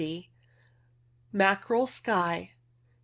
Mackerel 1.31 1.85
sky. 1.85 2.55